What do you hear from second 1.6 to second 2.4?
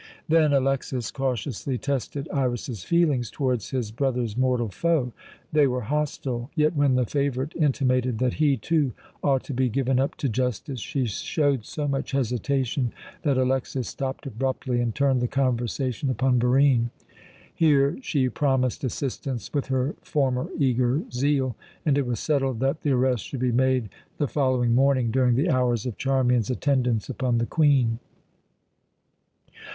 tested